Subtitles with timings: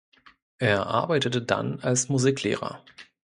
[0.57, 2.83] Er arbeitete dann als Musiklehrer.